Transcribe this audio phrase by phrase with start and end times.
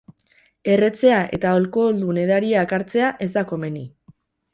[0.75, 3.85] Erretzea eta alkoholdun edariak hartzea ez da komeni.